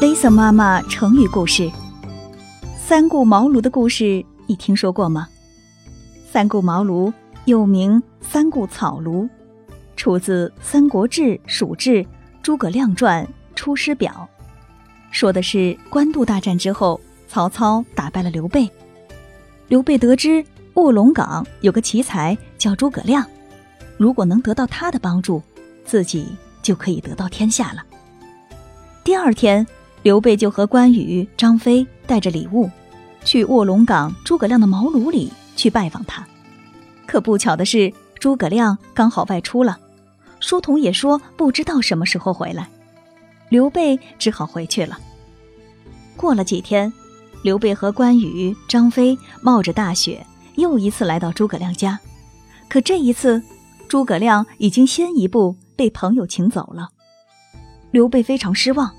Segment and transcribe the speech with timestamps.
[0.00, 1.68] Lisa 妈妈成语故事：
[2.78, 5.26] 三顾茅庐的故事，你听说过吗？
[6.30, 7.12] 三顾茅庐
[7.46, 9.28] 又名三顾草庐，
[9.96, 12.04] 出自《三国志·蜀志·
[12.44, 13.26] 诸葛亮传·
[13.56, 14.28] 出师表》，
[15.10, 18.70] 说的是官渡大战之后，曹操打败了刘备。
[19.66, 20.44] 刘备得知
[20.74, 23.26] 卧龙岗有个奇才叫诸葛亮，
[23.96, 25.42] 如果能得到他的帮助，
[25.84, 26.28] 自己
[26.62, 27.84] 就可以得到天下了。
[29.02, 29.66] 第二天。
[30.02, 32.70] 刘备就和关羽、张飞带着礼物，
[33.24, 36.26] 去卧龙岗诸葛亮的茅庐里去拜访他。
[37.06, 39.78] 可不巧的是，诸葛亮刚好外出了，
[40.40, 42.68] 书童也说不知道什么时候回来。
[43.48, 44.98] 刘备只好回去了。
[46.16, 46.92] 过了几天，
[47.42, 51.98] 刘备和关羽、张飞冒着大雪，又一次来到诸葛亮家。
[52.68, 53.42] 可这一次，
[53.88, 56.90] 诸葛亮已经先一步被朋友请走了。
[57.90, 58.92] 刘备非常失望。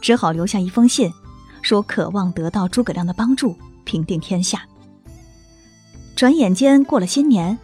[0.00, 1.12] 只好留下一封信，
[1.62, 4.62] 说渴望得到诸葛亮的帮助，平定天下。
[6.14, 7.58] 转眼间过了新年，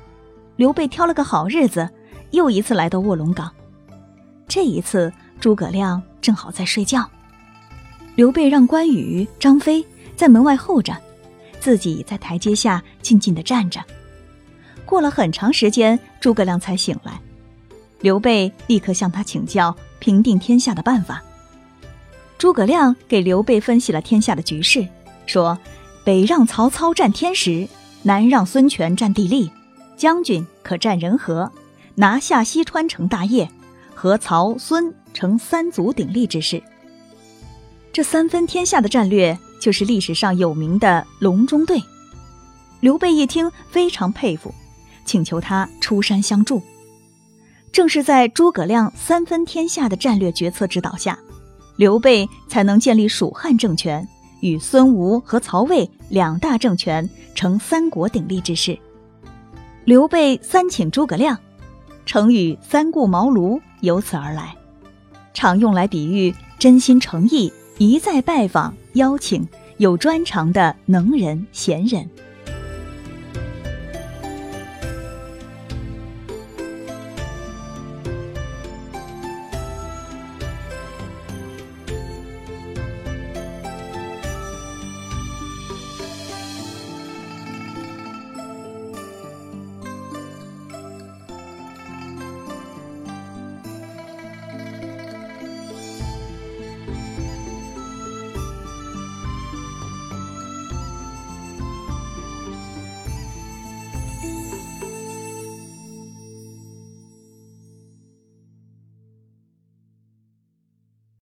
[0.56, 1.88] 刘备挑了个好日子，
[2.32, 3.50] 又一次来到卧龙岗。
[4.48, 7.08] 这一次，诸葛亮正好在睡觉。
[8.16, 9.84] 刘备让关羽、张飞
[10.16, 10.97] 在门外候着，
[11.60, 13.80] 自己在台阶下静静地站着。
[14.84, 17.20] 过了很长时间，诸葛亮才醒来。
[18.00, 21.22] 刘备立刻向他请教平定天下的办法。
[22.41, 24.88] 诸葛亮给刘备分析了天下的局势，
[25.27, 25.58] 说
[26.02, 27.69] ：“北让曹操占天时，
[28.02, 29.50] 南让孙权占地利，
[29.94, 31.52] 将军可占人和，
[31.97, 33.47] 拿下西川成大业，
[33.94, 36.62] 和曹孙成三足鼎立之势。
[37.92, 41.78] 这三分天下的战略，就是历史上有名的隆中对。”
[42.80, 44.54] 刘备一听非常佩服，
[45.04, 46.62] 请求他出山相助。
[47.70, 51.19] 正是在诸葛亮三分天下的战略决策指导下。
[51.80, 54.06] 刘备才能建立蜀汉政权，
[54.40, 58.78] 与孙吴和曹魏两大政权成三国鼎立之势。
[59.86, 61.38] 刘备三请诸葛亮，
[62.04, 64.54] 成语“三顾茅庐”由此而来，
[65.32, 69.48] 常用来比喻真心诚意、一再拜访、邀请
[69.78, 72.06] 有专长的能人贤人。